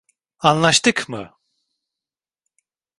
[0.39, 1.33] Anlaştık mı?